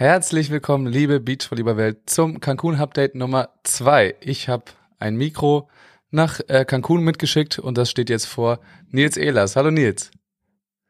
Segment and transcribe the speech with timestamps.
[0.00, 4.14] Herzlich willkommen, liebe Beachvolleyball-Welt, zum Cancun-Update Nummer zwei.
[4.22, 4.64] Ich habe
[4.98, 5.68] ein Mikro
[6.10, 9.56] nach äh, Cancun mitgeschickt und das steht jetzt vor Nils Ehlers.
[9.56, 10.10] Hallo Nils.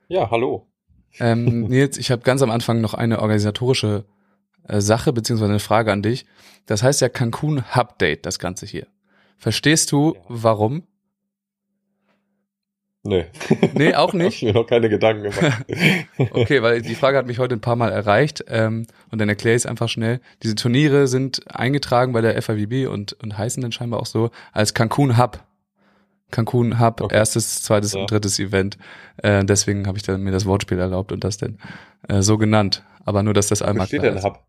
[0.06, 0.68] Ja, hallo.
[1.18, 4.04] Ähm, Nils, ich habe ganz am Anfang noch eine organisatorische
[4.68, 6.24] äh, Sache beziehungsweise eine Frage an dich.
[6.66, 8.86] Das heißt ja Cancun Update, das Ganze hier.
[9.38, 10.20] Verstehst du, Ja.
[10.28, 10.84] warum?
[13.02, 13.24] Nee.
[13.74, 14.36] Nee, auch Hab nicht.
[14.36, 15.64] ich mir noch keine Gedanken gemacht.
[16.32, 19.56] Okay, weil die Frage hat mich heute ein paar Mal erreicht ähm, und dann erkläre
[19.56, 20.20] ich es einfach schnell.
[20.42, 24.74] Diese Turniere sind eingetragen bei der FIVB und, und heißen dann scheinbar auch so als
[24.74, 25.42] Cancun Hub.
[26.30, 27.14] Cancun Hub, Okay.
[27.16, 28.00] erstes, zweites Ja.
[28.02, 28.76] und drittes Event.
[29.16, 31.58] Äh, deswegen habe ich dann mir das Wortspiel erlaubt und das denn
[32.08, 32.84] äh, so genannt.
[33.04, 34.24] Aber nur, dass das Wo einmal steht klar denn ist.
[34.24, 34.40] Hub?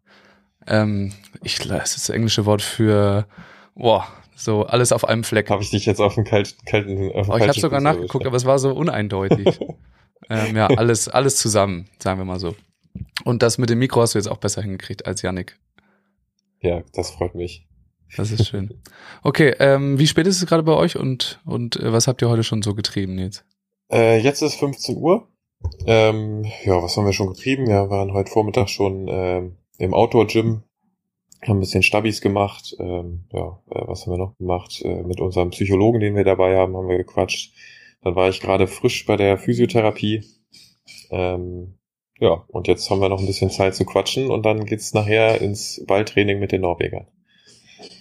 [0.67, 3.25] Ähm, ich, das ist das englische Wort für,
[3.75, 4.05] boah,
[4.43, 5.49] so alles auf einem Fleck.
[5.49, 7.83] Habe ich dich jetzt auf den kalten, kalten auf den Oh, ich habe sogar Fuß
[7.83, 9.59] nachgeguckt, aber es war so uneindeutig.
[10.29, 12.55] ähm, ja, alles, alles zusammen, sagen wir mal so.
[13.23, 15.57] Und das mit dem Mikro hast du jetzt auch besser hingekriegt als Yannick.
[16.59, 17.67] Ja, das freut mich.
[18.17, 18.81] Das ist schön.
[19.23, 22.29] Okay, ähm, wie spät ist es gerade bei euch und, und äh, was habt ihr
[22.29, 23.45] heute schon so getrieben jetzt?
[23.91, 25.27] Äh, jetzt ist 15 Uhr.
[25.85, 27.67] Ähm, ja, was haben wir schon getrieben?
[27.67, 30.63] Wir waren heute Vormittag schon ähm, im Outdoor-Gym,
[31.49, 32.75] haben ein bisschen Stabis gemacht.
[32.79, 34.81] Ähm, ja, äh, was haben wir noch gemacht?
[34.83, 37.53] Äh, mit unserem Psychologen, den wir dabei haben, haben wir gequatscht.
[38.03, 40.23] Dann war ich gerade frisch bei der Physiotherapie.
[41.09, 41.77] Ähm,
[42.19, 45.41] ja, und jetzt haben wir noch ein bisschen Zeit zu quatschen und dann geht's nachher
[45.41, 47.07] ins Balltraining mit den Norwegern.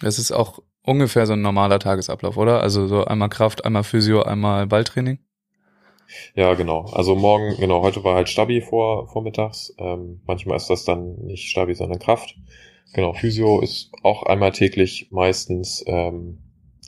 [0.01, 2.61] Das ist auch ungefähr so ein normaler Tagesablauf, oder?
[2.61, 5.19] Also so einmal Kraft, einmal Physio, einmal Balltraining.
[6.35, 6.85] Ja, genau.
[6.91, 9.73] Also morgen, genau, heute war halt Stabi vor, vormittags.
[9.77, 12.35] Ähm, manchmal ist das dann nicht Stabi, sondern Kraft.
[12.93, 15.83] Genau, Physio ist auch einmal täglich meistens.
[15.87, 16.39] Ähm,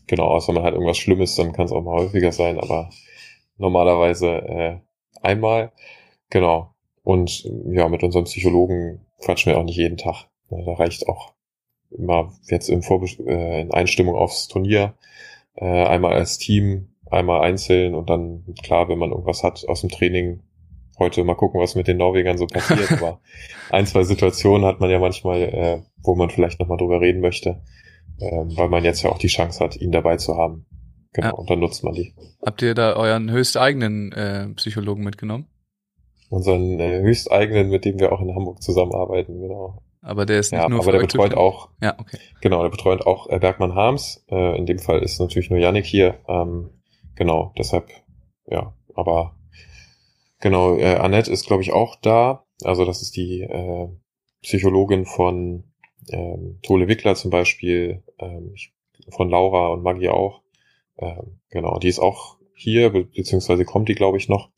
[0.07, 2.89] genau, außer man hat irgendwas Schlimmes, dann kann es auch mal häufiger sein, aber
[3.57, 4.77] normalerweise äh,
[5.21, 5.71] einmal.
[6.29, 6.73] Genau.
[7.03, 10.27] Und ja, mit unserem Psychologen quatschen wir auch nicht jeden Tag.
[10.49, 11.33] Da reicht auch
[11.91, 14.95] immer jetzt in, Vorbes äh, in Einstimmung aufs Turnier,
[15.55, 19.89] äh, einmal als Team, einmal einzeln und dann klar, wenn man irgendwas hat aus dem
[19.89, 20.41] Training,
[20.99, 23.19] heute mal gucken, was mit den Norwegern so passiert, aber
[23.69, 27.61] ein, zwei Situationen hat man ja manchmal, äh, wo man vielleicht nochmal drüber reden möchte,
[28.19, 30.65] ähm, weil man jetzt ja auch die Chance hat, ihn dabei zu haben.
[31.13, 31.33] Genau, Ja.
[31.33, 32.13] und dann nutzt man die.
[32.45, 35.47] Habt ihr da euren höchsteigenen äh, Psychologen mitgenommen?
[36.29, 39.83] Unseren äh, höchsteigenen, mit dem wir auch in Hamburg zusammenarbeiten, genau.
[40.01, 42.17] Aber der ist nicht Ja, nur aber der betreut auch Ja, okay.
[42.41, 44.25] Genau, der betreut auch äh, Bergmann Harms.
[44.29, 46.15] Äh, in dem Fall ist natürlich nur Yannick hier.
[46.27, 46.71] Ähm,
[47.15, 47.89] genau, deshalb,
[48.47, 49.35] ja, aber
[50.43, 52.45] genau, äh, Annette ist, glaube ich, auch da.
[52.63, 53.87] Also das ist die äh,
[54.41, 55.63] Psychologin von
[56.09, 58.53] ähm, Tole Wickler zum Beispiel, ähm,
[59.09, 60.41] von Laura und Maggie auch.
[60.97, 64.51] Ähm, genau, die ist auch hier, be beziehungsweise kommt die, glaube ich, noch.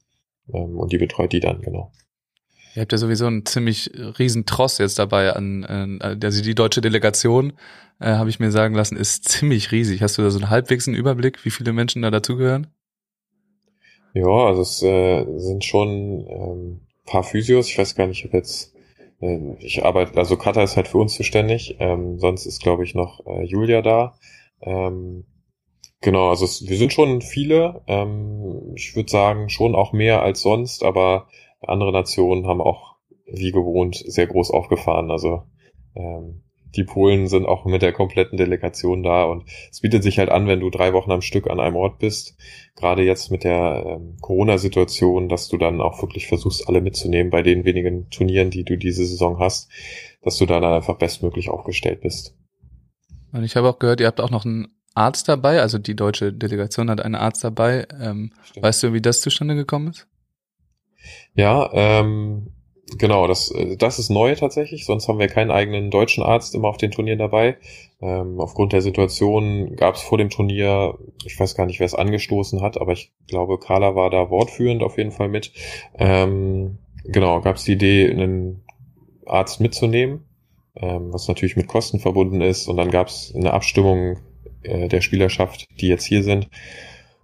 [0.54, 1.92] Ähm, und die betreut die dann, genau.
[2.76, 6.82] Ihr habt ja sowieso einen ziemlich riesen Tross jetzt dabei an, äh, also die deutsche
[6.82, 7.54] Delegation,
[8.00, 10.02] äh, habe ich mir sagen lassen, ist ziemlich riesig.
[10.02, 12.68] Hast du da so einen halbwegs einen Überblick, wie viele Menschen da dazugehören?
[14.16, 17.68] Ja, also es äh, sind schon ähm, paar Physios.
[17.68, 18.74] Ich weiß gar nicht, ob jetzt
[19.20, 21.76] äh, ich arbeite, also Kata ist halt für uns zuständig.
[21.80, 24.18] Ähm, sonst ist, glaube ich, noch äh, Julia da.
[24.62, 25.26] Ähm,
[26.00, 27.82] genau, also es, wir sind schon viele.
[27.88, 31.28] Ähm, ich würde sagen, schon auch mehr als sonst, aber
[31.60, 35.12] andere Nationen haben auch wie gewohnt sehr groß aufgefahren.
[35.12, 35.44] Also
[35.94, 36.42] ähm,
[36.76, 40.48] die Polen sind auch mit der kompletten Delegation da und es bietet sich halt an,
[40.48, 42.36] wenn du drei Wochen am Stück an einem Ort bist,
[42.76, 47.42] gerade jetzt mit der ähm, Corona-Situation, dass du dann auch wirklich versuchst, alle mitzunehmen bei
[47.42, 49.70] den wenigen Turnieren, die du diese Saison hast,
[50.22, 52.36] dass du da dann einfach bestmöglich aufgestellt bist.
[53.32, 56.32] Und ich habe auch gehört, ihr habt auch noch einen Arzt dabei, also die deutsche
[56.32, 57.88] Delegation hat einen Arzt dabei.
[58.00, 60.08] Ähm, weißt du, wie das zustande gekommen ist?
[61.34, 62.55] Ja, ähm,
[62.98, 66.70] genau, das, äh, das ist neu tatsächlich, sonst haben wir keinen eigenen deutschen Arzt immer
[66.70, 67.58] auf den Turnieren dabei.
[68.02, 71.96] Ähm, aufgrund der Situation gab es vor dem Turnier, ich weiß gar nicht, wer es
[71.96, 75.52] angestoßen hat, aber ich glaube, Carla war da wortführend auf jeden Fall mit.
[75.98, 78.64] Ähm, genau, gab es die Idee, einen
[79.26, 80.26] Arzt mitzunehmen,
[80.76, 82.68] ähm, was natürlich mit Kosten verbunden ist.
[82.68, 84.18] Und dann gab es eine Abstimmung
[84.64, 86.50] äh, der Spielerschaft, die jetzt hier sind,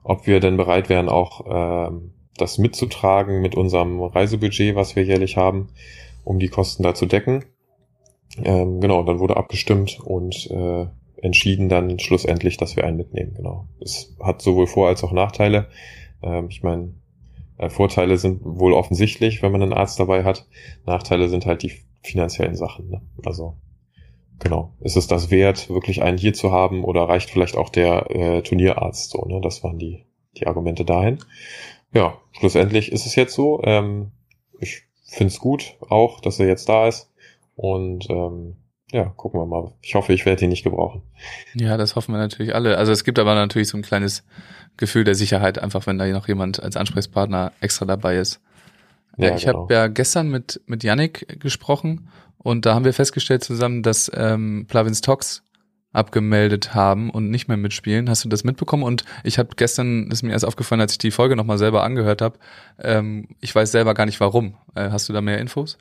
[0.04, 5.38] ob wir denn bereit wären, auch ähm, das mitzutragen mit unserem Reisebudget, was wir jährlich
[5.38, 5.70] haben,
[6.24, 7.46] um die Kosten da zu decken.
[8.44, 10.88] Ähm, genau, dann wurde abgestimmt und äh,
[11.22, 13.34] entschieden dann schlussendlich, dass wir einen mitnehmen.
[13.36, 13.68] Genau.
[13.80, 15.68] Es hat sowohl Vor- als auch Nachteile.
[16.24, 16.94] Ähm, ich meine,
[17.58, 20.48] äh, Vorteile sind wohl offensichtlich, wenn man einen Arzt dabei hat.
[20.86, 22.90] Nachteile sind halt die finanziellen Sachen.
[22.90, 23.02] Ne?
[23.26, 23.58] Also
[24.40, 28.10] genau, ist es das wert, wirklich einen hier zu haben oder reicht vielleicht auch der
[28.10, 29.26] äh, Turnierarzt so?
[29.26, 29.42] Ne?
[29.42, 30.06] Das waren die
[30.38, 31.20] die Argumente dahin.
[31.94, 33.62] Ja, schlussendlich ist es jetzt so.
[33.64, 34.12] Ähm,
[34.60, 37.10] ich finde es gut auch, dass er jetzt da ist
[37.56, 38.56] Und ähm,
[38.92, 39.72] ja, gucken wir mal.
[39.82, 41.02] Ich hoffe, ich werde ihn nicht gebrauchen.
[41.54, 42.78] Ja, das hoffen wir natürlich alle.
[42.78, 44.24] Also es gibt aber natürlich so ein kleines
[44.78, 48.42] Gefühl der Sicherheit, einfach wenn da noch jemand als Ansprechpartner extra dabei ist.
[49.18, 49.62] Ja, ich genau.
[49.64, 54.66] habe ja gestern mit, mit Yannick gesprochen und da haben wir festgestellt zusammen, dass ähm,
[54.68, 55.44] Plavins Tox
[55.94, 58.10] abgemeldet haben und nicht mehr mitspielen.
[58.10, 58.84] Hast du das mitbekommen?
[58.84, 62.22] Und ich habe gestern, ist mir erst aufgefallen, als ich die Folge nochmal selber angehört
[62.22, 62.40] habe,
[62.80, 64.56] ähm, ich weiß selber gar nicht warum.
[64.76, 65.78] Äh, hast du da mehr Infos?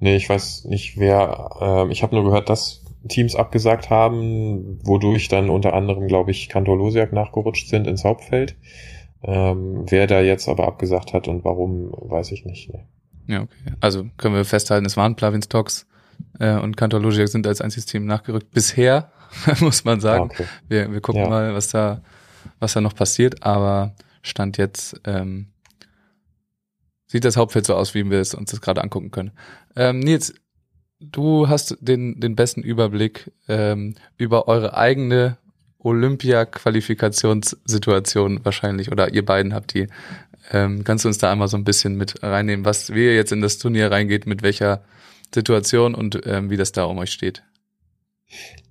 [0.00, 1.50] Nee, ich weiß nicht, wer.
[1.60, 6.48] Äh, ich habe nur gehört, dass Teams abgesagt haben, wodurch dann unter anderem, glaube ich,
[6.48, 8.56] Kantor Losiak nachgerutscht sind ins Hauptfeld.
[9.22, 12.70] Ähm, wer da jetzt aber abgesagt hat und warum, weiß ich nicht.
[12.72, 12.84] Nee.
[13.26, 13.74] Ja, okay.
[13.80, 15.86] Also können wir festhalten, es waren Plavins Talks
[16.38, 18.50] äh, und Kantor Losiak sind als einziges Team nachgerückt.
[18.50, 19.12] Bisher,
[19.60, 20.24] muss man sagen.
[20.24, 20.44] Okay.
[20.68, 21.28] Wir, wir gucken ja.
[21.28, 22.02] mal, was da,
[22.58, 25.48] was da noch passiert, aber Stand jetzt ähm,
[27.06, 29.32] sieht das Hauptfeld so aus, wie wir es uns das gerade angucken können.
[29.76, 30.34] Ähm, Nils,
[31.00, 35.38] du hast den, den besten Überblick ähm, über eure eigene
[35.78, 39.86] Olympia-Qualifikationssituation wahrscheinlich, oder ihr beiden habt die.
[40.50, 43.32] Ähm, kannst du uns da einmal so ein bisschen mit reinnehmen, was, wie ihr jetzt
[43.32, 44.82] in das Turnier reingeht, mit welcher
[45.34, 47.42] Situation und ähm, wie das da um euch steht?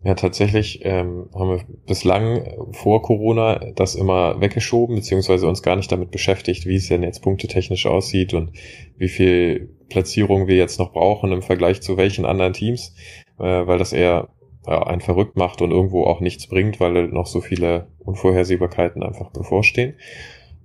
[0.04, 5.92] Ja, tatsächlich ähm, haben wir bislang vor Corona das immer weggeschoben, beziehungsweise uns gar nicht
[5.92, 8.51] damit beschäftigt, wie es denn jetzt punktetechnisch aussieht und
[8.98, 12.95] wie viel Platzierung wir jetzt noch brauchen im Vergleich zu welchen anderen Teams,
[13.39, 14.30] äh, weil das eher
[14.68, 19.31] ja, einen verrückt macht und irgendwo auch nichts bringt, weil noch so viele Unvorhersehbarkeiten einfach
[19.31, 19.95] bevorstehen.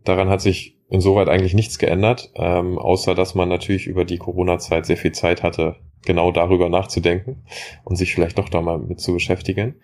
[0.09, 4.87] Daran hat sich insoweit eigentlich nichts geändert, ähm, außer dass man natürlich über die Corona-Zeit
[4.87, 5.77] sehr viel Zeit hatte,
[6.07, 7.45] genau darüber nachzudenken
[7.85, 9.75] und sich vielleicht doch da mal mit zu beschäftigen.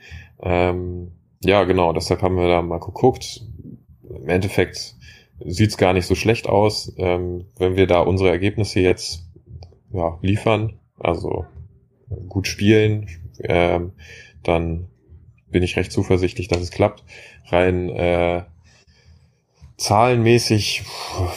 [0.41, 1.13] Ähm,
[1.45, 3.43] ja, genau, deshalb haben wir da mal geguckt.
[4.09, 4.97] Im Endeffekt
[5.45, 9.27] sieht's gar nicht so schlecht aus, ähm, wenn wir da unsere Ergebnisse jetzt
[9.93, 11.45] ja, liefern, also
[12.31, 13.11] gut spielen,
[13.41, 13.93] ähm,
[14.43, 14.89] dann
[15.51, 17.05] bin ich recht zuversichtlich, dass es klappt.
[17.51, 18.45] Rein äh,
[19.77, 20.85] zahlenmäßig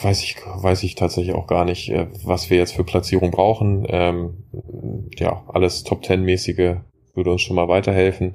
[0.02, 3.86] weiß ich, weiß ich tatsächlich auch gar nicht, äh, was wir jetzt für Platzierung brauchen.
[3.88, 4.44] Ähm,
[5.18, 6.76] ja, alles Top Ten mäßige
[7.14, 8.34] würde uns schon mal weiterhelfen.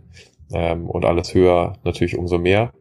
[0.52, 2.72] Ähm, und alles höher natürlich umso mehr.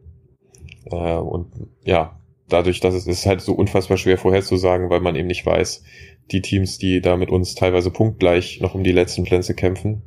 [0.91, 1.47] Äh, und
[1.83, 5.83] ja, dadurch, dass es ist halt so unfassbar schwer vorherzusagen, weil man eben nicht weiß,
[6.31, 10.03] die Teams, die da mit uns teilweise punktgleich noch um die letzten Plätze kämpfen,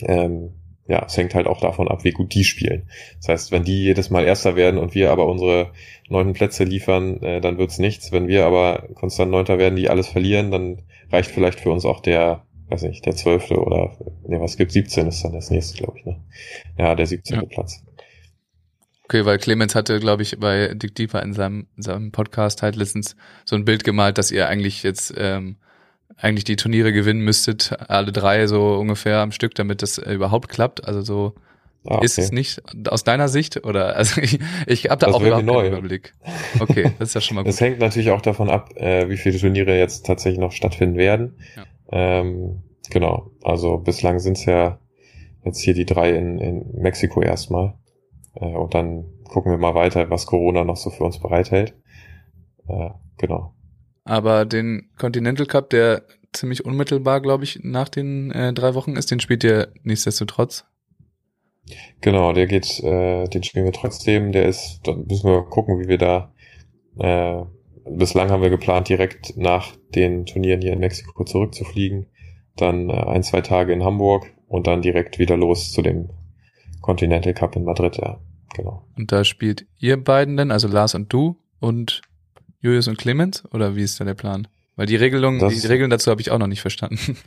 [0.00, 0.59] ähm,
[0.90, 2.88] ja, es hängt halt auch davon ab, wie gut die spielen.
[3.18, 5.70] Das heißt, wenn die jedes Mal Erster werden und wir aber unsere
[6.08, 8.10] neunten Plätze liefern, äh, dann wird's nichts.
[8.10, 10.82] Wenn wir aber konstant Neunter werden, die alles verlieren, dann
[11.12, 13.96] reicht vielleicht für uns auch der, weiß nicht, der Zwölfte oder,
[14.26, 16.20] ne, was gibt 17 ist dann das nächste, glaube ich, ne?
[16.76, 17.36] Ja, der 17.
[17.36, 17.42] Ja.
[17.44, 17.84] Platz.
[19.04, 23.14] Okay, weil Clemens hatte, glaube ich, bei Dick Deeper in seinem, seinem Podcast halt letztens
[23.44, 25.56] so ein Bild gemalt, dass ihr eigentlich jetzt ähm,
[26.20, 30.48] eigentlich die Turniere gewinnen müsstet, alle drei so ungefähr am Stück, damit das äh, überhaupt
[30.48, 30.84] klappt.
[30.84, 31.34] Also so
[31.86, 32.04] ah, okay.
[32.04, 35.46] ist es nicht aus deiner Sicht oder also ich, ich habe da das auch überhaupt
[35.46, 36.14] keinen Überblick.
[36.58, 37.50] Okay, das ist ja schon mal gut.
[37.50, 41.36] Es hängt natürlich auch davon ab, äh, wie viele Turniere jetzt tatsächlich noch stattfinden werden.
[41.56, 41.64] Ja.
[41.92, 44.78] Ähm, genau, also bislang sind es ja
[45.44, 47.74] jetzt hier die drei in, in Mexiko erstmal.
[48.34, 51.74] Äh, und dann gucken wir mal weiter, was Corona noch so für uns bereithält.
[52.68, 53.54] Äh, genau.
[54.10, 56.02] Aber den Continental Cup, der
[56.32, 60.64] ziemlich unmittelbar, glaube ich, nach den äh, drei Wochen ist, den spielt ihr nichtsdestotrotz.
[62.00, 64.32] Genau, der geht, äh, den spielen wir trotzdem.
[64.32, 66.34] Der ist, dann müssen wir gucken, wie wir da.
[66.98, 67.44] Äh,
[67.88, 72.06] bislang haben wir geplant, direkt nach den Turnieren hier in Mexiko zurückzufliegen.
[72.56, 76.10] Dann äh, ein, zwei Tage in Hamburg und dann direkt wieder los zu dem
[76.80, 78.18] Continental Cup in Madrid, ja.
[78.56, 78.84] Genau.
[78.96, 82.02] Und da spielt ihr beiden denn, also Lars und du und
[82.60, 83.42] Julius und Clemens?
[83.52, 84.48] Oder wie ist da der Plan?
[84.76, 87.16] Weil die Regelung, das, die Regeln dazu habe ich auch noch nicht verstanden.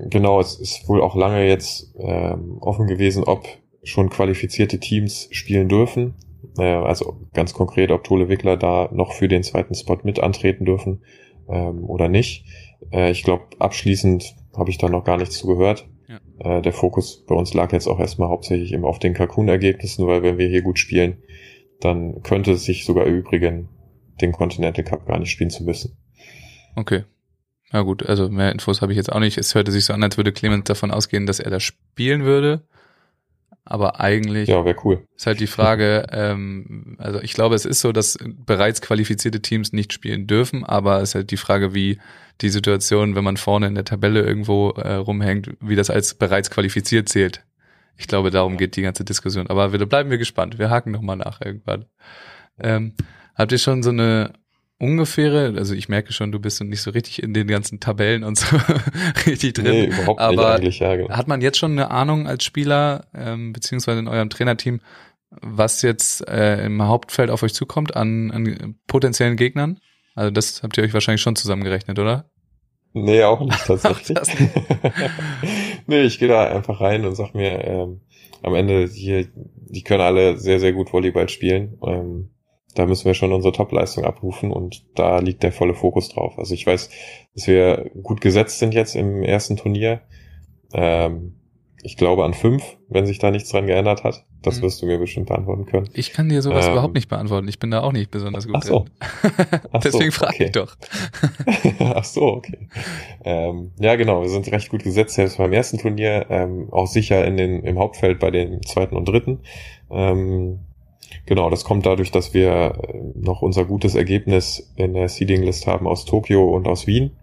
[0.00, 3.48] Genau, es ist wohl auch lange jetzt ähm, offen gewesen, ob
[3.82, 6.14] schon qualifizierte Teams spielen dürfen.
[6.56, 10.64] Äh, also ganz konkret, ob Tole Wickler da noch für den zweiten Spot mit antreten
[10.64, 11.02] dürfen
[11.48, 12.44] ähm, oder nicht.
[12.92, 15.88] Äh, ich glaube, abschließend habe ich da noch gar nichts zu gehört.
[16.08, 16.58] Ja.
[16.58, 20.22] Äh, der Fokus bei uns lag jetzt auch erstmal hauptsächlich eben auf den Kalkun-Ergebnissen, weil
[20.22, 21.16] wenn wir hier gut spielen,
[21.80, 23.68] dann könnte es sich sogar erübrigen,
[24.20, 25.96] den Continental Cup gar nicht spielen zu müssen.
[26.76, 27.04] Okay.
[27.70, 29.36] Na gut, also mehr Infos habe ich jetzt auch nicht.
[29.36, 32.62] Es hörte sich so an, als würde Clemens davon ausgehen, dass er das spielen würde.
[33.64, 35.06] Aber eigentlich ja, wäre cool.
[35.14, 39.74] ist halt die Frage, ähm, also ich glaube, es ist so, dass bereits qualifizierte Teams
[39.74, 41.98] nicht spielen dürfen, aber es ist halt die Frage, wie
[42.40, 46.50] die Situation, wenn man vorne in der Tabelle irgendwo äh, rumhängt, wie das als bereits
[46.50, 47.44] qualifiziert zählt.
[47.98, 49.48] Ich glaube, darum geht die ganze Diskussion.
[49.48, 50.58] Aber wir bleiben wir gespannt.
[50.58, 51.84] Wir haken nochmal nach irgendwann.
[52.58, 52.94] Ähm,
[53.38, 54.32] Habt ihr schon so eine
[54.78, 58.38] ungefähre, also ich merke schon, du bist nicht so richtig in den ganzen Tabellen und
[58.38, 58.56] so
[59.26, 59.64] richtig drin.
[59.66, 61.16] Nee, überhaupt aber nicht eigentlich, ja, genau.
[61.16, 64.80] Hat man jetzt schon eine Ahnung als Spieler, ähm, beziehungsweise in eurem Trainerteam,
[65.30, 69.78] was jetzt äh, im Hauptfeld auf euch zukommt an, an potenziellen Gegnern?
[70.14, 72.30] Also das habt ihr euch wahrscheinlich schon zusammengerechnet, oder?
[72.92, 74.18] Nee, auch nicht tatsächlich.
[75.86, 78.00] nee, ich gehe da einfach rein und sag mir, ähm,
[78.42, 81.78] am Ende hier, die können alle sehr, sehr gut Volleyball spielen.
[81.86, 82.30] Ähm,
[82.74, 86.38] da müssen wir schon unsere Topleistung abrufen und da liegt der volle Fokus drauf.
[86.38, 86.90] Also ich weiß,
[87.34, 90.00] dass wir gut gesetzt sind jetzt im ersten Turnier.
[90.72, 91.34] Ähm,
[91.82, 94.24] ich glaube an fünf, wenn sich da nichts dran geändert hat.
[94.42, 94.62] Das mhm.
[94.62, 95.88] wirst du mir bestimmt beantworten können.
[95.94, 97.48] Ich kann dir sowas ähm, überhaupt nicht beantworten.
[97.48, 98.56] Ich bin da auch nicht besonders gut.
[98.56, 98.84] Ach so.
[99.72, 100.44] Ach Deswegen so, frage okay.
[100.44, 100.76] ich doch.
[101.94, 102.68] Ach so, okay.
[103.24, 104.22] Ähm, ja, genau.
[104.22, 106.26] Wir sind recht gut gesetzt selbst beim ersten Turnier.
[106.30, 109.40] Ähm, auch sicher in den, im Hauptfeld bei den zweiten und dritten.
[109.90, 110.60] Ähm,
[111.26, 112.78] genau, das kommt dadurch, dass wir
[113.14, 117.16] noch unser gutes Ergebnis in der Seeding List haben aus Tokio und aus Wien.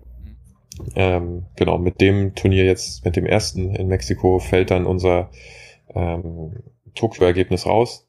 [0.96, 5.30] Ähm, genau, mit dem Turnier jetzt, mit dem ersten in Mexiko, fällt dann unser
[5.94, 6.64] ähm,
[6.96, 8.08] Tokio-Ergebnis raus.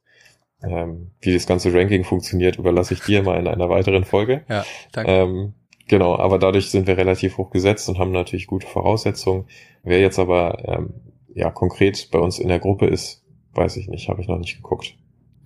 [0.62, 4.45] Ähm, wie das ganze Ranking funktioniert, überlasse ich dir mal in einer weiteren Folge.
[4.49, 5.12] Ja, danke.
[5.12, 5.54] Ähm,
[5.87, 9.47] genau, aber dadurch sind wir relativ hoch gesetzt und haben natürlich gute Voraussetzungen.
[9.83, 10.95] Wer jetzt aber ähm,
[11.35, 14.56] ja konkret bei uns in der Gruppe ist, weiß ich nicht, habe ich noch nicht
[14.56, 14.97] geguckt.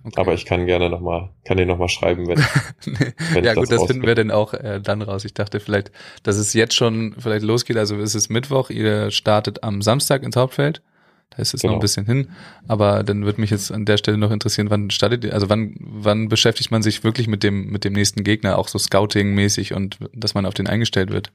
[0.03, 0.19] Okay.
[0.19, 2.39] Aber ich kann gerne nochmal, kann dir nochmal schreiben, wenn,
[3.33, 5.25] wenn Ja gut, das, das finden wir dann auch äh, dann raus.
[5.25, 5.91] Ich dachte vielleicht,
[6.23, 7.77] dass es jetzt schon vielleicht losgeht.
[7.77, 10.81] Also es ist Mittwoch, ihr startet am Samstag ins Hauptfeld.
[11.29, 11.73] Da ist es genau.
[11.73, 12.31] noch ein bisschen hin.
[12.67, 15.75] Aber dann würde mich jetzt an der Stelle noch interessieren, wann startet ihr, also wann,
[15.79, 19.99] wann beschäftigt man sich wirklich mit dem, mit dem nächsten Gegner, auch so Scouting-mäßig und
[20.13, 21.31] dass man auf den eingestellt wird?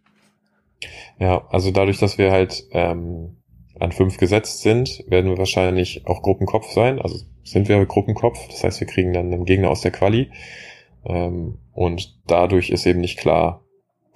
[1.19, 3.37] Ja, also dadurch, dass wir halt ähm,
[3.79, 7.01] an fünf gesetzt sind, werden wir wahrscheinlich auch Gruppenkopf sein.
[7.01, 8.49] Also sind wir Gruppenkopf.
[8.49, 10.31] Das heißt, wir kriegen dann einen Gegner aus der Quali.
[11.05, 13.65] Ähm, und dadurch ist eben nicht klar,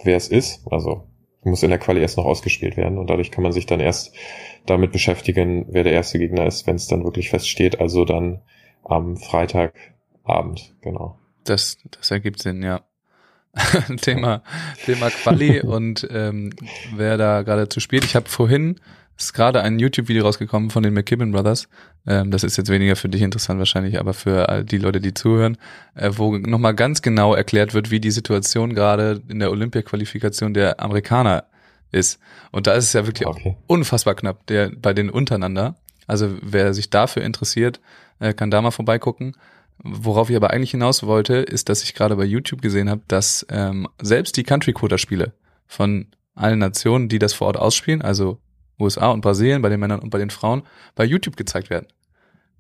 [0.02, 0.66] wer es ist.
[0.70, 1.06] Also
[1.42, 2.98] muss in der Quali erst noch ausgespielt werden.
[2.98, 4.14] Und dadurch kann man sich dann erst
[4.66, 7.80] damit beschäftigen, wer der erste Gegner ist, wenn es dann wirklich feststeht.
[7.80, 8.42] Also dann
[8.84, 11.18] am Freitagabend, genau.
[11.44, 12.82] Das, das ergibt Sinn, ja.
[14.00, 14.42] Thema,
[14.84, 16.50] Thema Quali und ähm,
[16.94, 18.04] wer da gerade zu spielt.
[18.04, 18.80] Ich habe vorhin
[19.24, 21.68] ist gerade ein YouTube-Video rausgekommen von den McKibben Brothers.
[22.06, 25.14] Ähm, das ist jetzt weniger für dich interessant wahrscheinlich, aber für all die Leute, die
[25.14, 25.58] zuhören,
[25.94, 30.80] äh, wo nochmal ganz genau erklärt wird, wie die Situation gerade in der Olympia-Qualifikation der
[30.80, 31.44] Amerikaner
[31.92, 32.18] ist.
[32.50, 33.56] Und da ist es ja wirklich okay.
[33.66, 35.76] unfassbar knapp, der bei den untereinander.
[36.06, 37.80] Also wer sich dafür interessiert,
[38.18, 39.36] äh, kann da mal vorbeigucken.
[39.82, 43.46] Worauf ich aber eigentlich hinaus wollte, ist, dass ich gerade bei YouTube gesehen habe, dass
[43.48, 45.32] ähm, selbst die Country Quota Spiele
[45.66, 48.38] von allen Nationen, die das vor Ort ausspielen, also
[48.80, 50.62] USA und Brasilien, bei den Männern und bei den Frauen,
[50.94, 51.86] bei YouTube gezeigt werden.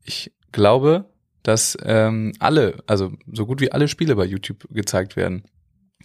[0.04, 1.06] Ich glaube,
[1.42, 5.44] dass ähm, alle, also so gut wie alle Spiele bei YouTube gezeigt werden.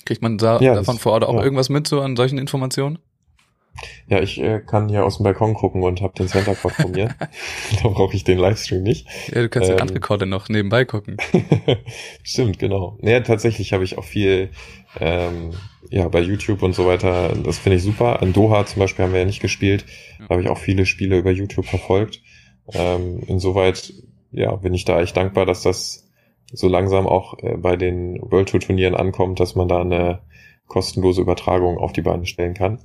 [0.06, 1.44] Kriegt man da, ja, davon vor Ort auch ja.
[1.44, 3.00] irgendwas mit so an solchen Informationen?
[4.08, 6.92] Ja, ich äh, kann hier aus dem Balkon gucken und habe den Center Court von
[6.92, 7.16] mir.
[7.84, 9.08] da brauche ich den Livestream nicht.
[9.34, 11.18] Ja, du kannst ähm, den andere Court noch nebenbei gucken.
[12.24, 12.98] Stimmt, genau.
[13.02, 14.50] Naja, tatsächlich habe ich auch viel
[15.00, 15.52] ähm,
[15.90, 18.20] ja, bei YouTube und so weiter, das finde ich super.
[18.22, 19.86] In Doha zum Beispiel haben wir ja nicht gespielt.
[20.20, 22.22] Da habe ich auch viele Spiele über YouTube verfolgt.
[22.74, 23.94] Ähm, insoweit,
[24.32, 26.10] ja, bin ich da echt dankbar, dass das
[26.52, 30.22] so langsam auch äh, bei den World Tour Turnieren ankommt, dass man da eine
[30.68, 32.80] kostenlose Übertragung auf die Beine stellen kann.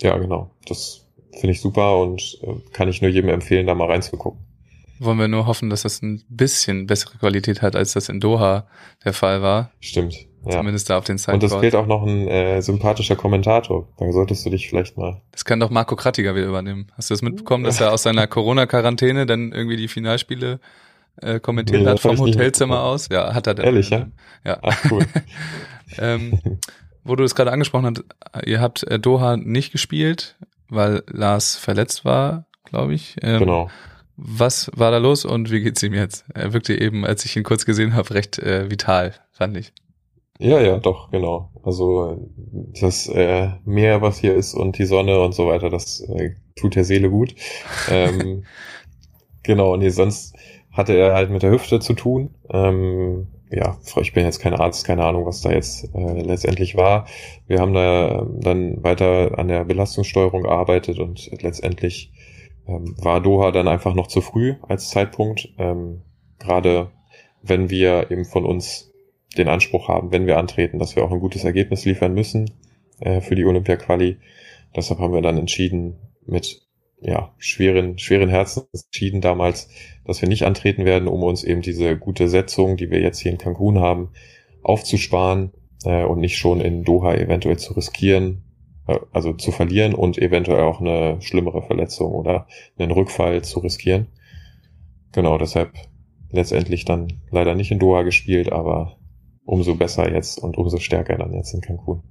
[0.00, 0.50] Ja, genau.
[0.66, 4.40] Das finde ich super und äh, kann ich nur jedem empfehlen, da mal reinzugucken.
[5.00, 8.66] Wollen wir nur hoffen, dass das ein bisschen bessere Qualität hat, als das in Doha
[9.04, 9.70] der Fall war.
[9.80, 10.14] Stimmt.
[10.44, 10.58] Ja.
[10.58, 11.42] Zumindest da auf den Sideboard.
[11.42, 13.88] Und es fehlt auch noch ein äh, sympathischer Kommentator.
[13.96, 15.22] Da solltest du dich vielleicht mal.
[15.32, 16.88] Das kann doch Marco Krattiger wieder übernehmen.
[16.96, 20.60] Hast du das mitbekommen, dass er aus seiner Corona-Quarantäne dann irgendwie die Finalspiele
[21.22, 23.08] äh, kommentiert nee, hat vom Hotelzimmer aus?
[23.10, 23.66] Ja, hat er dann.
[23.66, 24.06] Ehrlich, ja?
[24.44, 24.58] Ja.
[24.62, 25.06] Ach, cool.
[25.98, 26.38] ähm,
[27.04, 30.36] wo du es gerade angesprochen hast, ihr habt äh, Doha nicht gespielt,
[30.68, 33.16] weil Lars verletzt war, glaube ich.
[33.22, 33.70] Ähm, genau.
[34.16, 36.24] Was war da los und wie geht's ihm jetzt?
[36.34, 39.72] Er wirkte eben, als ich ihn kurz gesehen habe, recht äh, vital, fand ich.
[40.38, 41.50] Ja, ja, doch, genau.
[41.62, 42.28] Also
[42.80, 46.76] das äh, Meer, was hier ist und die Sonne und so weiter, das äh, tut
[46.76, 47.34] der Seele gut.
[47.90, 48.44] ähm,
[49.42, 50.36] genau, nee, sonst
[50.72, 52.34] hatte er halt mit der Hüfte zu tun.
[52.50, 57.06] Ähm, ja, ich bin jetzt kein Arzt, keine Ahnung, was da jetzt äh, letztendlich war.
[57.46, 62.12] Wir haben da dann weiter an der Belastungssteuerung gearbeitet und letztendlich
[62.66, 65.48] ähm, war Doha dann einfach noch zu früh als Zeitpunkt.
[65.58, 66.02] Ähm,
[66.38, 66.90] Gerade
[67.42, 68.92] wenn wir eben von uns
[69.36, 72.50] den Anspruch haben, wenn wir antreten, dass wir auch ein gutes Ergebnis liefern müssen
[73.00, 74.18] äh, für die Olympia-Quali.
[74.74, 75.96] Deshalb haben wir dann entschieden,
[76.26, 76.62] mit
[77.04, 79.68] ja, schweren, schweren Herzen entschieden damals,
[80.04, 83.30] dass wir nicht antreten werden, um uns eben diese gute Setzung, die wir jetzt hier
[83.32, 84.10] in Cancun haben,
[84.62, 85.52] aufzusparen.
[85.84, 88.42] äh, und nicht schon in Doha eventuell zu riskieren,
[88.86, 92.46] äh, also zu verlieren und eventuell auch eine schlimmere Verletzung oder
[92.78, 94.08] einen Rückfall zu riskieren.
[95.12, 95.72] Genau, deshalb
[96.30, 98.96] letztendlich dann leider nicht in Doha gespielt, aber
[99.44, 102.02] umso besser jetzt und umso stärker dann jetzt in Cancun.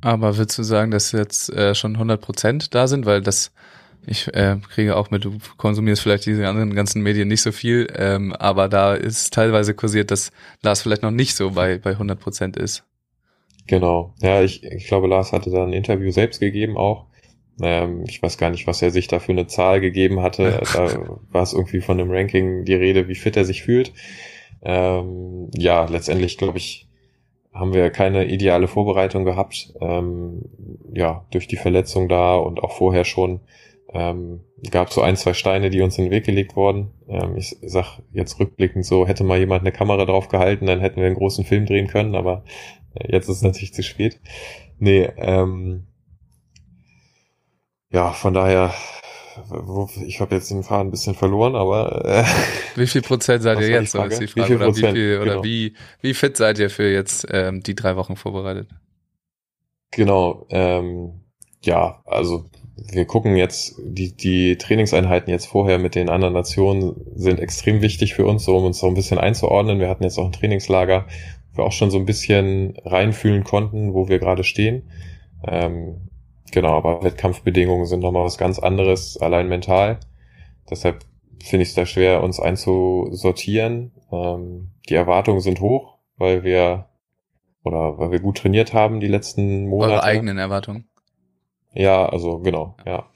[0.00, 3.52] Aber würdest du sagen, dass jetzt äh, schon 100 Prozent da sind, weil das
[4.06, 7.86] ich äh, kriege auch mit, du konsumierst vielleicht diese anderen ganzen Medien nicht so viel,
[7.96, 10.32] ähm, aber da ist teilweise kursiert, dass
[10.62, 12.84] Lars vielleicht noch nicht so bei, bei 100 Prozent ist.
[13.66, 14.14] Genau.
[14.20, 17.06] Ja, ich, ich glaube, Lars hatte da ein Interview selbst gegeben auch.
[17.60, 20.60] Ähm, ich weiß gar nicht, was er sich da für eine Zahl gegeben hatte.
[20.74, 23.92] da war es irgendwie von einem Ranking die Rede, wie fit er sich fühlt.
[24.62, 26.88] Ähm, ja, letztendlich glaube ich,
[27.52, 29.74] haben wir keine ideale Vorbereitung gehabt.
[29.80, 30.42] Ähm,
[30.92, 33.40] ja, durch die Verletzung da und auch vorher schon
[33.92, 36.90] ähm, gab so ein, zwei Steine, die uns in den Weg gelegt wurden.
[37.08, 41.00] Ähm, ich sag jetzt rückblickend so, hätte mal jemand eine Kamera drauf gehalten, dann hätten
[41.00, 42.44] wir einen großen Film drehen können, aber
[42.94, 44.20] äh, jetzt ist es natürlich zu spät.
[44.78, 45.86] Nee, ähm,
[47.90, 48.72] ja, von daher,
[50.06, 52.24] ich habe jetzt den Faden ein bisschen verloren, aber äh,
[52.76, 53.92] wie viel Prozent seid ihr jetzt?
[53.92, 54.18] Die Frage.
[54.20, 55.44] Wie oder Prozent, wie viel, oder genau.
[55.44, 58.68] wie wie fit seid ihr für jetzt ähm, die drei Wochen vorbereitet?
[59.90, 61.20] Genau, ähm,
[61.62, 67.38] ja, also wir gucken jetzt, die, die Trainingseinheiten jetzt vorher mit den anderen Nationen sind
[67.38, 69.78] extrem wichtig für uns, so um uns so ein bisschen einzuordnen.
[69.78, 71.06] Wir hatten jetzt auch ein Trainingslager,
[71.52, 74.90] wo wir auch schon so ein bisschen reinfühlen konnten, wo wir gerade stehen.
[75.46, 76.08] Ähm,
[76.50, 80.00] genau, aber Wettkampfbedingungen sind nochmal was ganz anderes, allein mental.
[80.70, 81.04] Deshalb
[81.42, 83.92] finde ich es da schwer, uns einzusortieren.
[84.10, 86.86] Ähm, die Erwartungen sind hoch, weil wir
[87.64, 89.92] oder weil wir gut trainiert haben die letzten Monate.
[89.92, 90.88] Eure eigenen Erwartungen.
[91.74, 93.06] Ja, also genau, ja.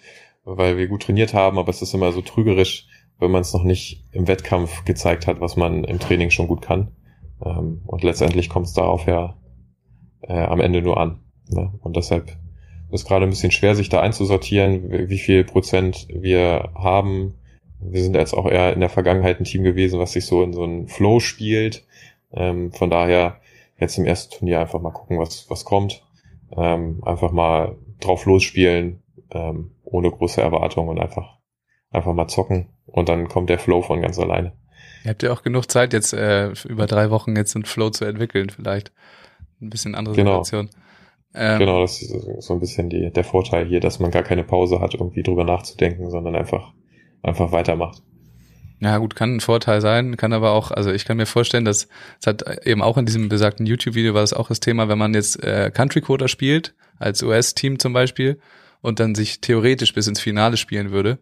[0.45, 2.87] Weil wir gut trainiert haben, aber es ist immer so trügerisch,
[3.19, 6.63] wenn man es noch nicht im Wettkampf gezeigt hat, was man im Training schon gut
[6.63, 6.93] kann.
[7.45, 9.37] Ähm, und letztendlich kommt es darauf ja
[10.23, 11.21] äh, am Ende nur an.
[11.49, 11.73] Ne?
[11.81, 12.29] Und deshalb
[12.91, 17.35] ist es gerade ein bisschen schwer, sich da einzusortieren, wie viel Prozent wir haben.
[17.81, 20.53] Wir sind jetzt auch eher in der Vergangenheit ein Team gewesen, was sich so in
[20.53, 21.85] so einen Flow spielt.
[22.33, 23.41] Ähm, von daher
[23.79, 26.05] jetzt im ersten Turnier einfach mal gucken, was, was kommt.
[26.57, 31.39] Ähm, einfach mal drauf losspielen, ähm, ohne große Erwartungen und einfach,
[31.91, 34.53] einfach mal zocken und dann kommt der Flow von ganz alleine.
[35.05, 38.05] Ihr habt ja auch genug Zeit, jetzt äh, über drei Wochen jetzt einen Flow zu
[38.05, 38.93] entwickeln, vielleicht.
[39.61, 40.43] Ein bisschen andere genau.
[40.43, 40.71] Situation.
[41.35, 44.43] Ähm, genau, das ist so ein bisschen die, der Vorteil hier, dass man gar keine
[44.43, 46.73] Pause hat, irgendwie drüber nachzudenken, sondern einfach,
[47.23, 48.03] einfach weitermacht.
[48.81, 51.89] Ja, gut, kann ein Vorteil sein, kann aber auch, also ich kann mir vorstellen, dass
[52.21, 55.15] es hat eben auch in diesem besagten YouTube-Video war das auch das Thema, wenn man
[55.15, 58.39] jetzt äh, Country Coder spielt, als US-Team zum Beispiel,
[58.83, 61.19] und dann sich theoretisch bis ins Finale spielen würde,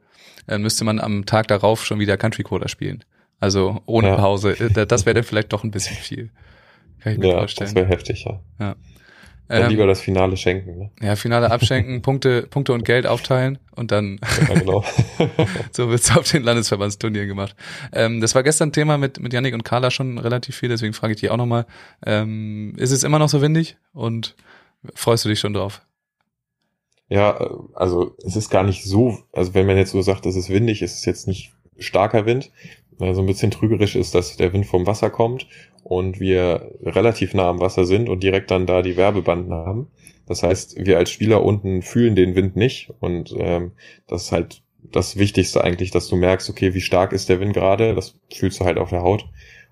[0.46, 3.04] dann müsste man am Tag darauf schon wieder Country Coder spielen.
[3.40, 4.16] Also ohne ja.
[4.16, 4.58] Pause.
[4.58, 6.30] Äh, das wäre dann vielleicht doch ein bisschen viel.
[7.00, 7.68] Kann ich mir ja, vorstellen.
[7.68, 8.40] Das wäre heftig, ja.
[8.58, 8.76] ja.
[9.48, 10.78] Dann ähm, lieber das Finale schenken.
[10.78, 10.90] Ne?
[11.02, 14.84] Ja, Finale abschenken, Punkte, Punkte und Geld aufteilen und dann ja, genau.
[15.72, 17.54] so wird's auf den Landesverbandsturnieren gemacht.
[17.92, 21.12] Ähm, das war gestern Thema mit, mit Yannick und Carla schon relativ viel, deswegen frage
[21.12, 21.66] ich dich auch nochmal.
[22.06, 24.34] Ähm, ist es immer noch so windig und
[24.94, 25.82] freust du dich schon drauf?
[27.08, 27.38] Ja,
[27.74, 30.80] also es ist gar nicht so, also wenn man jetzt so sagt, es ist windig,
[30.80, 32.50] ist es jetzt nicht starker Wind.
[32.98, 35.48] Also ein bisschen trügerisch ist, dass der Wind vom Wasser kommt
[35.84, 39.88] und wir relativ nah am Wasser sind und direkt dann da die Werbebanden haben.
[40.26, 43.72] Das heißt, wir als Spieler unten fühlen den Wind nicht und ähm,
[44.06, 47.52] das ist halt das Wichtigste eigentlich, dass du merkst, okay, wie stark ist der Wind
[47.52, 49.26] gerade, das fühlst du halt auf der Haut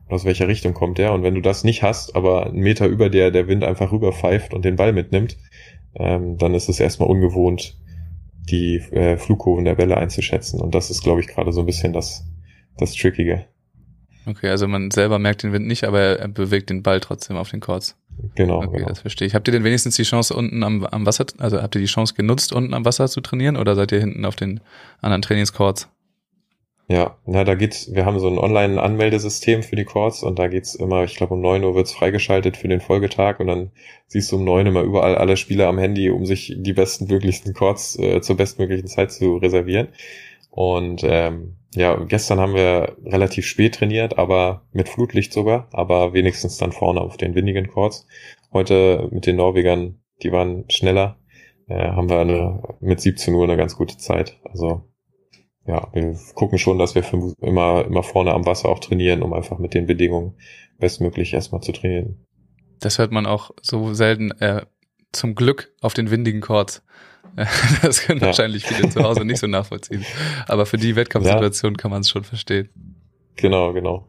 [0.06, 2.86] und aus welcher Richtung kommt der und wenn du das nicht hast, aber einen Meter
[2.86, 5.38] über der der Wind einfach rüberpfeift und den Ball mitnimmt,
[5.94, 7.78] ähm, dann ist es erstmal ungewohnt,
[8.50, 11.94] die äh, Flugkurven der Welle einzuschätzen und das ist, glaube ich, gerade so ein bisschen
[11.94, 12.26] das,
[12.76, 13.46] das Trickige.
[14.26, 17.50] Okay, also man selber merkt den Wind nicht, aber er bewegt den Ball trotzdem auf
[17.50, 17.96] den Courts.
[18.34, 18.58] Genau.
[18.58, 18.88] Okay, genau.
[18.88, 19.34] das verstehe ich.
[19.34, 22.14] Habt ihr denn wenigstens die Chance unten am, am Wasser, also habt ihr die Chance
[22.14, 24.60] genutzt, unten am Wasser zu trainieren oder seid ihr hinten auf den
[25.00, 25.88] anderen Trainingscourts?
[26.88, 30.74] Ja, na, da geht's, wir haben so ein Online-Anmeldesystem für die Courts und da geht's
[30.74, 33.70] immer, ich glaube um neun Uhr wird's freigeschaltet für den Folgetag und dann
[34.08, 37.54] siehst du um neun immer überall alle Spieler am Handy, um sich die besten möglichsten
[37.54, 39.88] Courts äh, zur bestmöglichen Zeit zu reservieren.
[40.52, 46.58] Und ähm, ja, gestern haben wir relativ spät trainiert, aber mit Flutlicht sogar, aber wenigstens
[46.58, 48.06] dann vorne auf den windigen Courts.
[48.52, 51.18] Heute mit den Norwegern, die waren schneller,
[51.68, 54.38] äh, haben wir eine, mit 17 Uhr eine ganz gute Zeit.
[54.44, 54.84] Also
[55.66, 57.02] ja, wir gucken schon, dass wir
[57.40, 60.34] immer, immer vorne am Wasser auch trainieren, um einfach mit den Bedingungen
[60.78, 62.26] bestmöglich erstmal zu trainieren.
[62.78, 64.66] Das hört man auch so selten, äh,
[65.12, 66.82] zum Glück auf den windigen Courts.
[67.82, 68.26] Das können ja.
[68.26, 70.04] wahrscheinlich viele zu Hause nicht so nachvollziehen.
[70.46, 71.76] Aber für die Wettkampfsituation ja.
[71.76, 72.68] kann man es schon verstehen.
[73.36, 74.06] Genau, genau.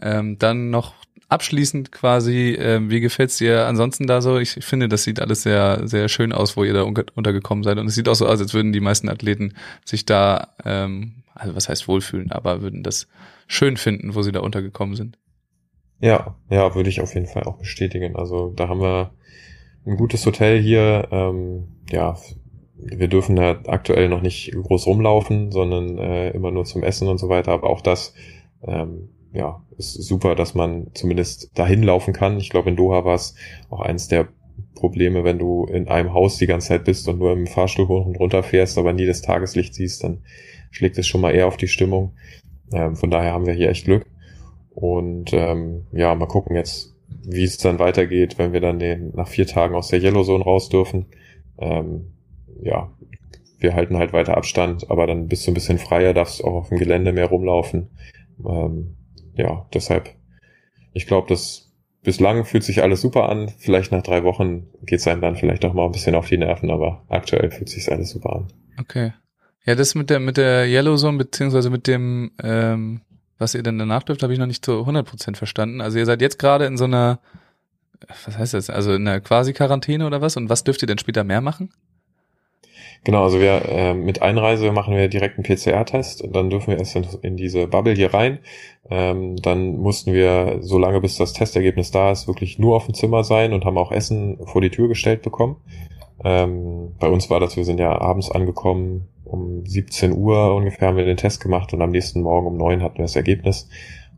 [0.00, 0.94] Ähm, dann noch
[1.28, 4.38] abschließend quasi, äh, wie gefällt's dir ansonsten da so?
[4.38, 7.78] Ich finde, das sieht alles sehr, sehr schön aus, wo ihr da untergekommen seid.
[7.78, 11.54] Und es sieht auch so aus, als würden die meisten Athleten sich da, ähm, also
[11.54, 13.08] was heißt wohlfühlen, aber würden das
[13.46, 15.18] schön finden, wo sie da untergekommen sind.
[16.00, 18.16] Ja, ja, würde ich auf jeden Fall auch bestätigen.
[18.16, 19.12] Also da haben wir
[19.86, 21.08] ein gutes Hotel hier.
[21.10, 22.16] Ähm, ja,
[22.84, 27.18] wir dürfen da aktuell noch nicht groß rumlaufen, sondern äh, immer nur zum Essen und
[27.18, 27.52] so weiter.
[27.52, 28.14] Aber auch das
[28.62, 32.38] ähm, ja, ist super, dass man zumindest dahin laufen kann.
[32.38, 33.34] Ich glaube, in Doha war es
[33.70, 34.28] auch eins der
[34.74, 38.06] Probleme, wenn du in einem Haus die ganze Zeit bist und nur im Fahrstuhl hoch
[38.06, 40.22] und runter fährst, aber nie das Tageslicht siehst, dann
[40.70, 42.12] schlägt es schon mal eher auf die Stimmung.
[42.72, 44.06] Ähm, von daher haben wir hier echt Glück.
[44.70, 49.28] Und ähm, ja, mal gucken jetzt, wie es dann weitergeht, wenn wir dann den, nach
[49.28, 51.06] vier Tagen aus der Yellow Zone raus dürfen.
[51.58, 52.12] Ähm,
[52.62, 52.90] ja,
[53.58, 56.68] wir halten halt weiter Abstand, aber dann bist du ein bisschen freier, darfst auch auf
[56.68, 57.90] dem Gelände mehr rumlaufen.
[58.44, 58.96] Ähm,
[59.34, 60.10] ja, deshalb,
[60.92, 61.72] ich glaube, das
[62.02, 63.50] bislang fühlt sich alles super an.
[63.58, 66.38] Vielleicht nach drei Wochen geht es einem dann vielleicht auch mal ein bisschen auf die
[66.38, 68.52] Nerven, aber aktuell fühlt sich alles super an.
[68.80, 69.12] Okay.
[69.64, 73.02] Ja, das mit der mit der Yellow Zone beziehungsweise mit dem ähm,
[73.42, 75.80] was ihr denn danach dürft, habe ich noch nicht zu 100% verstanden.
[75.80, 77.18] Also ihr seid jetzt gerade in so einer,
[78.24, 80.36] was heißt das, also in einer quasi Quarantäne oder was?
[80.36, 81.70] Und was dürft ihr denn später mehr machen?
[83.04, 86.78] Genau, also wir äh, mit Einreise machen wir direkt einen PCR-Test und dann dürfen wir
[86.78, 88.38] erst in, in diese Bubble hier rein.
[88.88, 92.94] Ähm, dann mussten wir, so lange bis das Testergebnis da ist, wirklich nur auf dem
[92.94, 95.56] Zimmer sein und haben auch Essen vor die Tür gestellt bekommen.
[96.24, 100.96] Ähm, bei uns war das, wir sind ja abends angekommen, um 17 Uhr ungefähr haben
[100.96, 103.68] wir den Test gemacht und am nächsten Morgen um 9 hatten wir das Ergebnis.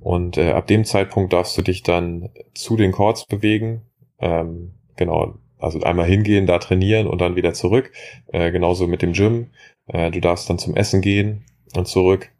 [0.00, 3.82] Und äh, ab dem Zeitpunkt darfst du dich dann zu den Courts bewegen.
[4.18, 7.92] Ähm, genau, also einmal hingehen, da trainieren und dann wieder zurück.
[8.28, 9.50] Äh, genauso mit dem Gym.
[9.86, 12.30] Äh, du darfst dann zum Essen gehen und zurück.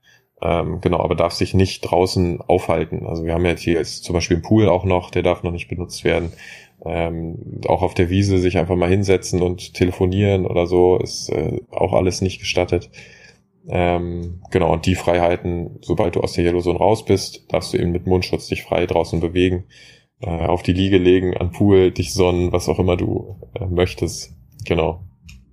[0.42, 3.06] Ähm, genau, aber darfst dich nicht draußen aufhalten.
[3.06, 5.52] Also wir haben jetzt hier jetzt zum Beispiel einen Pool auch noch, der darf noch
[5.52, 6.32] nicht benutzt werden
[6.84, 11.60] ähm, auch auf der Wiese sich einfach mal hinsetzen und telefonieren oder so ist äh,
[11.70, 12.90] auch alles nicht gestattet.
[13.66, 17.78] Ähm, genau, und die Freiheiten, sobald du aus der Yellow Zone raus bist, darfst du
[17.78, 19.64] eben mit Mundschutz dich frei draußen bewegen,
[20.20, 24.32] äh, auf die Liege legen, an Pool, dich sonnen, was auch immer du äh, möchtest.
[24.64, 25.04] Genau.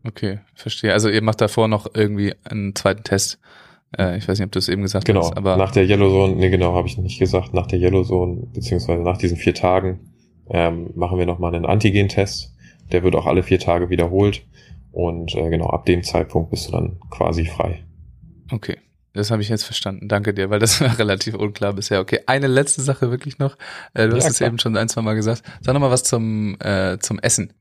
[0.03, 0.93] Okay, verstehe.
[0.93, 3.39] Also ihr macht davor noch irgendwie einen zweiten Test.
[3.97, 5.57] Äh, ich weiß nicht, ob du es eben gesagt genau, hast, aber.
[5.57, 9.01] Nach der Yellow Zone, nee, genau, habe ich nicht gesagt, nach der Yellow Zone, beziehungsweise
[9.01, 9.99] nach diesen vier Tagen
[10.49, 12.55] ähm, machen wir nochmal einen Antigen-Test.
[12.91, 14.43] Der wird auch alle vier Tage wiederholt.
[14.91, 17.83] Und äh, genau, ab dem Zeitpunkt bist du dann quasi frei.
[18.51, 18.77] Okay.
[19.13, 20.07] Das habe ich jetzt verstanden.
[20.07, 21.99] Danke dir, weil das war relativ unklar bisher.
[21.99, 23.57] Okay, eine letzte Sache wirklich noch.
[23.93, 25.43] Äh, du ja, hast es eben schon ein, zwei Mal gesagt.
[25.61, 27.53] Sag noch mal was zum, äh, zum Essen.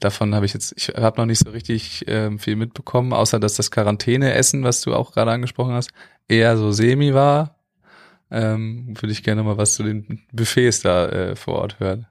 [0.00, 3.54] Davon habe ich jetzt, ich habe noch nicht so richtig äh, viel mitbekommen, außer dass
[3.54, 5.90] das Quarantäne-Essen, was du auch gerade angesprochen hast,
[6.28, 7.58] eher so semi war.
[8.30, 12.06] Ähm, Würde ich gerne mal was zu den Buffets da äh, vor Ort hören.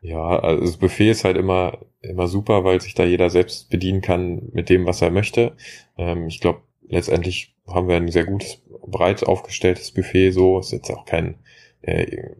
[0.00, 4.02] Ja, also das Buffet ist halt immer, immer super, weil sich da jeder selbst bedienen
[4.02, 5.56] kann mit dem, was er möchte.
[5.96, 10.30] Ähm, ich glaube, letztendlich haben wir ein sehr gutes, breit aufgestelltes Buffet.
[10.30, 11.36] So ist jetzt auch kein
[11.82, 12.30] äh,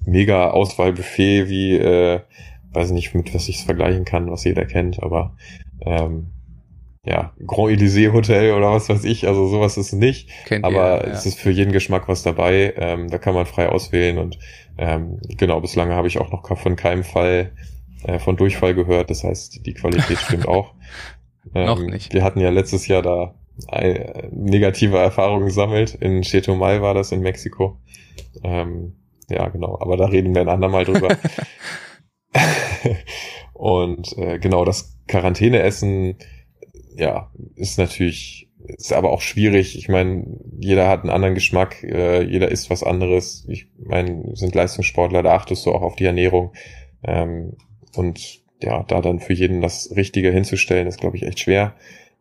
[0.00, 2.20] mega Auswahlbuffet wie, äh,
[2.72, 5.36] weiß nicht, mit was ich es vergleichen kann, was jeder kennt, aber
[5.80, 6.28] ähm,
[7.04, 10.28] ja, Grand Elysée Hotel oder was weiß ich, also sowas ist es nicht.
[10.44, 11.14] Kennt aber ihr, ja.
[11.14, 12.74] es ist für jeden Geschmack was dabei.
[12.76, 14.38] Ähm, da kann man frei auswählen und
[14.76, 17.52] ähm, genau, bislang habe ich auch noch von keinem Fall
[18.02, 19.10] äh, von Durchfall gehört.
[19.10, 20.74] Das heißt, die Qualität stimmt auch.
[21.54, 22.12] Ähm, noch nicht.
[22.12, 23.34] Wir hatten ja letztes Jahr da
[24.30, 25.94] negative Erfahrungen gesammelt.
[25.94, 27.78] In Chetumal war das in Mexiko.
[28.42, 28.96] Ähm,
[29.28, 29.78] ja, genau.
[29.80, 31.16] Aber da reden wir ein andermal drüber.
[33.54, 36.18] und äh, genau, das Quarantäneessen
[36.96, 39.76] ja, ist natürlich, ist aber auch schwierig.
[39.78, 40.26] Ich meine,
[40.58, 43.46] jeder hat einen anderen Geschmack, äh, jeder isst was anderes.
[43.48, 46.52] Ich meine, sind Leistungssportler, da achtest du auch auf die Ernährung.
[47.02, 47.56] Ähm,
[47.94, 51.74] und ja, da dann für jeden das Richtige hinzustellen, ist, glaube ich, echt schwer.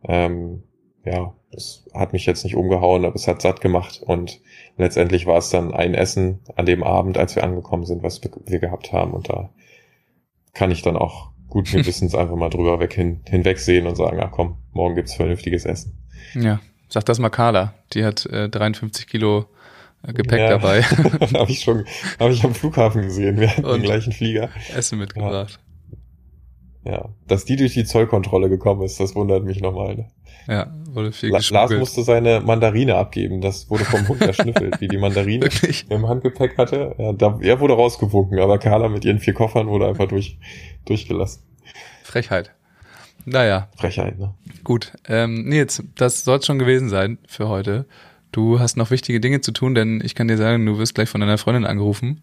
[0.04, 0.63] Ähm,
[1.06, 4.41] ja, es hat mich jetzt nicht umgehauen, aber es hat satt gemacht und
[4.78, 8.60] letztendlich war es dann ein Essen an dem Abend, als wir angekommen sind, was wir
[8.60, 9.50] gehabt haben und da
[10.54, 14.32] kann ich dann auch guten Gewissens einfach mal drüber weg hin, hinwegsehen und sagen, ach
[14.32, 15.98] komm, morgen gibt's vernünftiges Essen.
[16.34, 17.74] Ja, sag das mal Carla.
[17.94, 19.46] Die hat äh, 53 Kilo
[20.04, 20.82] äh, Gepäck ja, dabei.
[21.34, 21.86] habe ich schon,
[22.20, 23.39] habe ich am Flughafen gesehen.
[23.39, 24.50] Wir hatten und den gleichen Flieger.
[24.76, 25.60] Essen mitgebracht.
[26.86, 27.10] Ja.
[27.28, 29.95] dass die durch die Zollkontrolle gekommen ist, das wundert mich nochmal.
[29.95, 30.08] Ne?
[30.48, 33.41] Ja, wurde viel La Lars musste seine Mandarine abgeben.
[33.41, 35.89] Das wurde vom Hund erschnüffelt, wie die Mandarine Wirklich?
[35.89, 36.93] im Handgepäck hatte.
[37.00, 40.38] Ja, da, er wurde rausgewunken, aber Carla mit ihren vier Koffern wurde einfach durch,
[40.86, 41.41] durchgelassen.
[42.04, 42.52] Frechheit.
[43.26, 43.69] Naja.
[43.76, 44.36] Frechheit, ne?
[44.63, 44.93] Gut.
[45.08, 47.88] Ähm, Nils, das soll schon gewesen sein für heute.
[48.32, 51.10] Du hast noch wichtige Dinge zu tun, denn ich kann dir sagen, du wirst gleich
[51.10, 52.21] von deiner Freundin angerufen.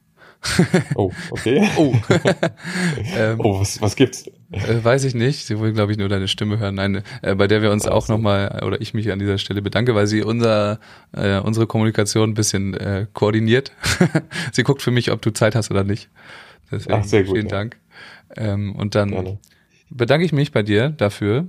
[0.94, 1.68] Oh, okay.
[1.77, 1.94] oh.
[3.16, 4.31] ähm, Oh, was, was gibt's?
[4.52, 5.46] Äh, weiß ich nicht.
[5.46, 6.74] Sie wollen, glaube ich, nur deine Stimme hören.
[6.76, 9.94] Nein, äh, bei der wir uns auch nochmal, oder ich mich an dieser Stelle bedanke,
[9.94, 10.78] weil sie unser,
[11.12, 13.72] äh, unsere Kommunikation ein bisschen äh, koordiniert.
[14.52, 16.08] sie guckt für mich, ob du Zeit hast oder nicht.
[16.70, 17.52] Deswegen Ach, sehr gut, vielen ja.
[17.56, 17.76] Dank.
[18.36, 19.38] Ähm, und dann Gerne.
[19.90, 21.46] bedanke ich mich bei dir dafür.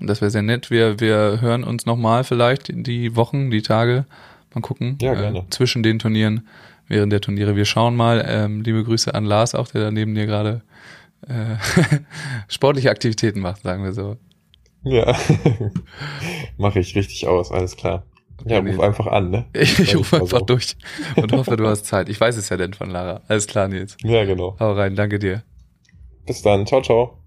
[0.00, 0.70] Das wäre sehr nett.
[0.70, 4.06] Wir, wir hören uns nochmal vielleicht die Wochen, die Tage.
[4.54, 4.98] Mal gucken.
[5.00, 5.44] Ja, Äh, gerne.
[5.50, 6.46] zwischen den Turnieren,
[6.88, 7.56] während der Turniere.
[7.56, 8.24] Wir schauen mal.
[8.28, 10.62] Ähm, liebe Grüße an Lars, auch der da neben dir gerade
[11.28, 11.56] äh,
[12.48, 14.16] sportliche Aktivitäten macht, sagen wir so.
[14.84, 15.16] Ja.
[16.56, 18.04] Mache ich richtig aus, alles klar.
[18.44, 19.46] Ja, ruf einfach an, ne?
[19.54, 20.44] Ich, ich rufe einfach so.
[20.44, 20.76] durch
[21.16, 22.08] und hoffe, du hast Zeit.
[22.08, 23.20] Ich weiß es ja denn von Lara.
[23.28, 23.96] Alles klar, Nils.
[24.02, 24.56] Ja, genau.
[24.58, 25.44] Hau rein, danke dir.
[26.26, 26.66] Bis dann.
[26.66, 27.21] Ciao, ciao.